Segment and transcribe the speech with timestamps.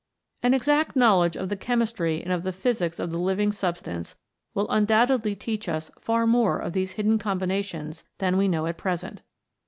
[0.41, 4.15] An exact knowledge of the chemistry and of the physics of the living substance
[4.55, 8.79] will un doubtedly teach us far more of these hidden combinations than we know at
[8.79, 9.21] present.